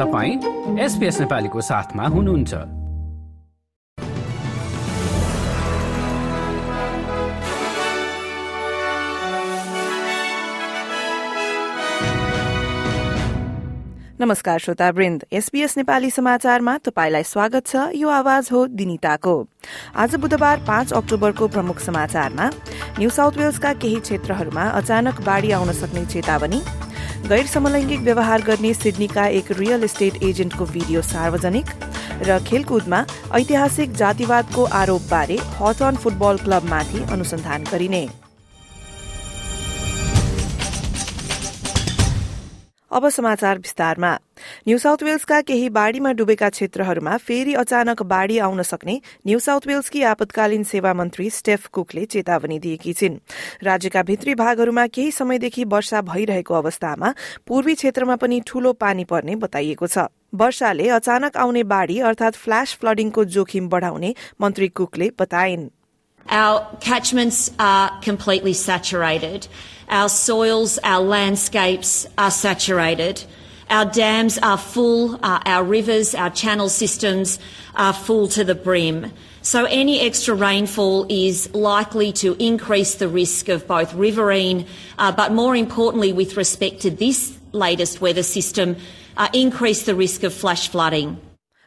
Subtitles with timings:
[0.00, 2.54] तपाईँ एसपिएस नेपालीको साथमा हुनुहुन्छ।
[14.20, 19.36] नमस्कार श्रोता वृन्द एसपीएस नेपाली समाचारमा तपाईलाई स्वागत छ यो आवाज हो दिनिताको।
[19.96, 22.50] आज बुधबार पाँच अक्टोबरको प्रमुख समाचारमा
[22.98, 26.62] न्यू साउथ वेल्सका केही क्षेत्रहरूमा अचानक बाढ़ी आउन सक्ने चेतावनी
[27.28, 31.66] गैर समलैंगिक व्यवहार गर्ने सिडनीका एक रियल एस्टेट एजेन्टको भिडियो सार्वजनिक
[32.28, 38.02] र खेलकुदमा ऐतिहासिक जातिवादको आरोपबारे हटन फुटबल क्लबमाथि अनुसन्धान गरिने।
[42.90, 44.12] अब समाचार विस्तारमा।
[44.68, 50.02] न्यू साउथ वेल्सका केही बाढ़ीमा डुबेका क्षेत्रहरूमा फेरि अचानक बाढ़ी आउन सक्ने न्यू साउथ वेल्सकी
[50.02, 53.18] आपतकालीन सेवा मन्त्री स्टेफ कुकले चेतावनी दिएकी छिन्।
[53.62, 57.14] राज्यका भित्री भागहरूमा केही समयदेखि वर्षा भइरहेको अवस्थामा
[57.46, 63.24] पूर्वी क्षेत्रमा पनि ठूलो पानी पर्ने बताइएको छ। वर्षाले अचानक आउने बाढ़ी अर्थात फ्ल्याश फ्लडिङको
[63.26, 65.68] जोखिम बढ़ाउने मन्त्री कुकले बताइन्।
[66.30, 69.48] Our catchments are completely saturated.
[69.88, 73.24] Our soils, our landscapes are saturated.
[73.68, 75.16] Our dams are full.
[75.16, 77.40] Uh, our rivers, our channel systems
[77.74, 79.12] are full to the brim.
[79.42, 84.66] So any extra rainfall is likely to increase the risk of both riverine,
[84.98, 88.76] uh, but more importantly, with respect to this latest weather system,
[89.16, 91.20] uh, increase the risk of flash flooding.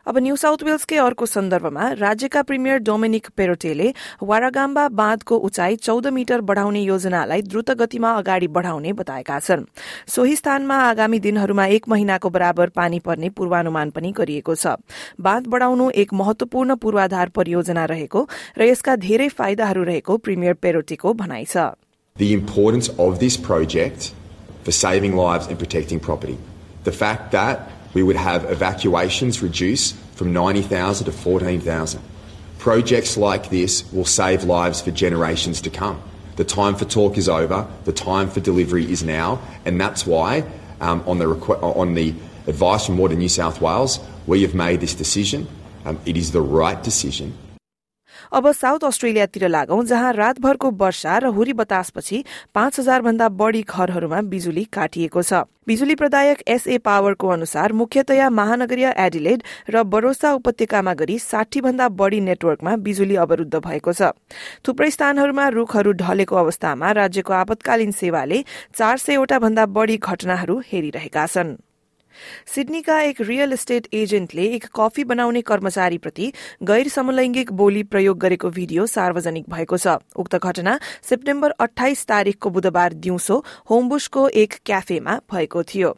[0.05, 6.41] अब New South वेल्सकै अर्को सन्दर्भमा राज्यका premier Dominic पेरोटेले Warragamba बाँधको उचाइ चौध metre
[6.41, 9.63] बढ़ाउने योजनालाई द्रुत गतिमा अगाडि बढ़ाउने बताएका छन्।
[10.07, 14.75] सोही स्थानमा आगामी दिनहरूमा एक महिनाको बराबर पानी पर्ने पूर्वानुमान पनि गरिएको छ।
[15.21, 21.45] बाँध बढ़ाउनु एक महत्वपूर्ण पूर्वाधार परियोजना रहेको र यसका धेरै फाइदाहरू रहेको प्रिमियर पेरोटीको भनाइ
[21.45, 21.79] छ।
[22.15, 24.11] The importance of this project
[24.65, 26.37] for saving lives and protecting property.
[26.83, 32.01] The fact that we would have evacuations reduce from 90,000 to 14,000.
[32.59, 36.01] Projects like this will save lives for generations to come.
[36.35, 40.43] The time for talk is over, the time for delivery is now, and that's why,
[40.81, 42.15] um, on, the requ- on the
[42.47, 45.47] advice from Water New South Wales, we have made this decision.
[45.85, 47.37] Um, it is the right decision.
[48.33, 52.23] अब South अस्ट्रेलियातिर लागौं जहाँ रातभरको वर्षा र हुरी बतासपछि
[52.55, 58.93] पाँच हजार भन्दा बढ़ी घरहरूमा बिजुली काटिएको छ। बिजुली प्रदायक एसए पावरको अनुसार मुख्यतया महानगरीय
[58.97, 64.09] एडिलेड र बरोसा उपत्यकामा गरी साठी भन्दा बढ़ी नेटवर्कमा बिजुली अवरूद्ध भएको छ।
[64.65, 68.43] थुप्रै स्थानहरूमा रूखहरू ढलेको अवस्थामा राज्यको आपतकालीन सेवाले
[68.73, 71.55] चार सयवटा भन्दा बढ़ी घटनाहरू हेरिरहेका छन्।
[72.45, 76.31] सिडनीका एक रियल एस्टेट एजेन्टले एक कफी बनाउने कर्मचारीप्रति
[76.63, 82.93] गैर समलैंगिक बोली प्रयोग गरेको भिडियो सार्वजनिक भएको छ। उक्त घटना सेप्टेम्बर अठाइस तारीकको बुधबार
[82.95, 85.97] दिउँसो होमबुसको एक क्याफेमा भएको थियो।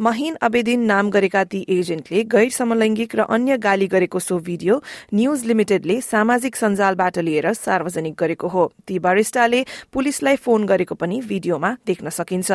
[0.00, 4.82] महिन अबेदिन नाम गरेका ती एजेन्टले गैर समलैंगिक र अन्य गाली गरेको सो भिडियो
[5.14, 11.76] न्यूज लिमिटेडले सामाजिक सञ्जालबाट लिएर सार्वजनिक गरेको हो। ती वरिष्ठले पुलिसलाई फोन गरेको पनि भिडियोमा
[11.86, 12.50] देख्न सकिन्छ।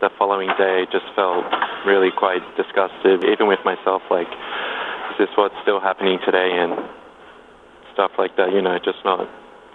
[0.00, 1.44] The following day just felt
[1.86, 4.28] really quite disgusted, even with myself, like,
[5.12, 6.56] is this what's still happening today?
[6.56, 6.72] And
[7.92, 9.28] stuff like that, you know, just not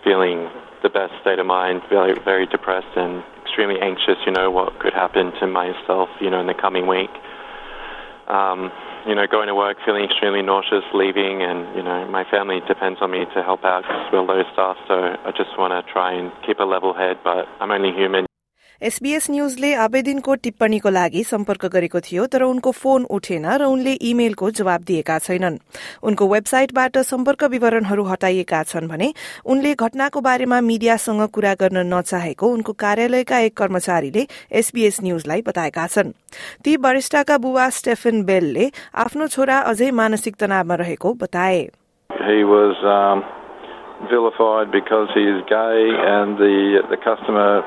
[0.04, 0.50] feeling
[0.82, 4.94] the best state of mind, very, very depressed and extremely anxious, you know, what could
[4.94, 7.14] happen to myself, you know, in the coming week.
[8.28, 8.72] Um,
[9.06, 12.98] you know, going to work feeling extremely nauseous, leaving, and, you know, my family depends
[13.02, 16.14] on me to help out because we're low staff, so I just want to try
[16.14, 18.26] and keep a level head, but I'm only human.
[18.82, 24.50] SBS न्यूजले आवेदिनको टिप्पणीको लागि सम्पर्क गरेको थियो तर उनको phone उठेन र उनले इमेलको
[24.52, 25.58] जवाब दिएका छैनन्।
[26.04, 29.08] उनको वेबसाइटबाट सम्पर्क विवरणहरू हटाइएका छन् भने
[29.48, 36.12] उनले घटनाको बारेमा मीडियासँग कुरा गर्न नचाहेको उनको कार्यालयका एक कर्मचारीले एसबीएस न्यूजलाई बताएका छन्।
[36.64, 41.64] ती वरिष्ठका बुवा स्टेफन बेलले आफ्नो छोरा अझै मानसिक तनावमा रहेको बताए।
[42.10, 43.24] He was um,
[44.12, 45.82] vilified because he is gay
[46.12, 47.64] and the, the customer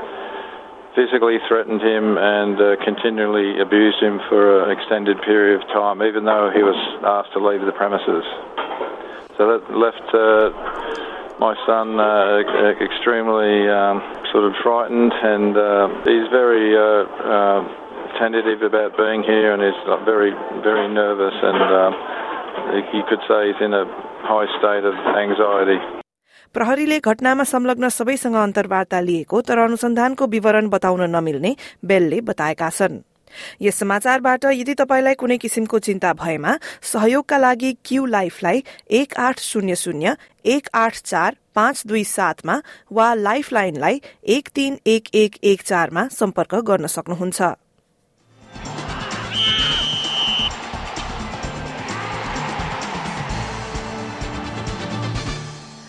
[0.98, 6.26] physically threatened him and uh, continually abused him for an extended period of time, even
[6.26, 6.74] though he was
[7.06, 8.26] asked to leave the premises.
[9.38, 10.50] So that left uh,
[11.38, 12.42] my son uh,
[12.82, 14.02] extremely um,
[14.34, 17.60] sort of frightened, and uh, he's very uh, uh,
[18.18, 20.34] tentative about being here, and he's very,
[20.66, 21.94] very nervous, and
[22.90, 23.86] you could say he's in a
[24.26, 25.78] high state of anxiety.
[26.54, 31.54] प्रहरीले घटनामा संलग्न सबैसँग अन्तर्वार्ता लिएको तर अनुसन्धानको विवरण बताउन नमिल्ने
[31.84, 32.98] बेलले बताएका छन्।
[33.62, 39.76] यस समाचारबाट यदि तपाईँलाई कुनै किसिमको चिन्ता भएमा सहयोगका लागि क्यू लाइफलाई एक आठ शून्य
[39.76, 40.16] शून्य
[40.46, 42.60] एक आठ चार पाँच दुई सातमा
[42.92, 47.42] वा लाइफ लाइनलाई एक तीन एक एक एक चारमा सम्पर्क गर्न सक्नुहुन्छ।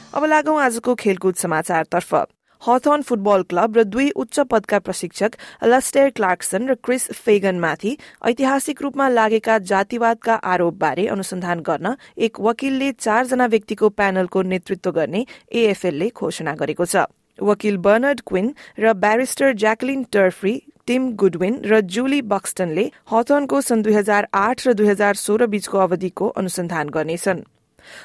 [0.10, 2.14] अब लागौं आजको खेलकुद समाचारतर्फ।
[2.62, 7.92] हथन फुटबल क्लब र दुई उच्च पदका प्रशिक्षक लस्टेर क्लार्कसन र क्रिस फेगनमाथि
[8.28, 16.10] ऐतिहासिक रूपमा लागेका जातिवादका आरोपबारे अनुसन्धान गर्न एक वकिलले चारजना व्यक्तिको प्यानलको नेतृत्व गर्ने एएफएलले
[16.12, 17.06] घोषणा गरेको छ।
[17.40, 20.56] वकिल बर्नर्ड क्विन र barrister Jacqueline Turfrey
[20.88, 25.78] Tim Goodwin र जुली बक्सटनले हथनको सन् दुई हजार आठ र दुई हजार सोह्र बीचको
[25.78, 27.46] अवधिको अनुसन्धान गर्नेछन्।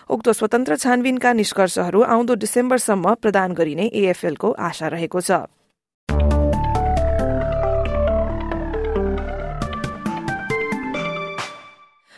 [0.08, 5.44] उक्त स्वतन्त्र छानबिनका निष्कर्षहरू आउँदो डिसेम्बरसम्म प्रदान गरिने एएफएलको आशा रहेको छ।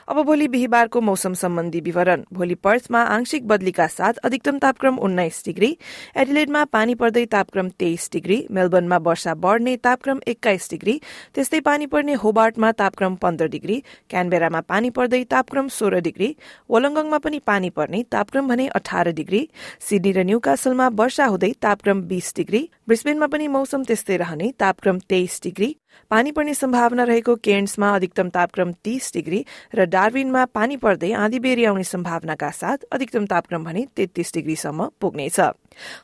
[0.08, 5.70] अब भोलि बिहिबारको मौसम सम्बन्धी विवरण। भोलि पर्थमा आंशिक बदलीका साथ अधिकतम तापक्रम उन्नाइस डिग्री
[6.16, 10.94] एडिलेडमा पानी पर्दै तापक्रम तेइस डिग्री मेलबर्नमा वर्षा बढ्ने तापक्रम एक्काइस डिग्री
[11.34, 16.30] त्यस्तै पानी पर्ने होबार्टमा तापक्रम पन्ध्र डिग्री क्यानबेरामा पानी पर्दै तापक्रम सोह्र डिग्री
[16.70, 19.42] वलङ्गङमा पनि पानी पर्ने तापक्रम भने अठार डिग्री
[19.88, 25.40] सिडनी र न्यूकासलमा वर्षा हुँदै तापक्रम बीस डिग्री ब्रिस्बेनमा पनि मौसम त्यस्तै रहने तापक्रम तेइस
[25.42, 25.70] डिग्री।
[26.10, 29.44] पानी पर्ने सम्भावना रहेको केन्समा अधिकतम तापक्रम तीस डिग्री
[29.74, 35.40] र डार्विनमा पानी पर्दै आँधी बेरी आउने सम्भावनाका साथ अधिकतम तापक्रम भने तेत्तीस डिग्रीसम्म पुग्नेछ।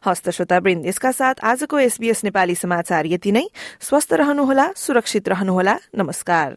[0.06, 3.46] हस्त श्रोता वृन्द यसका साथ आजको एसबीएस नेपाली समाचार यति नै।
[3.80, 6.56] स्वस्थ रहनुहोला सुरक्षित रहनुहोला। नमस्कार।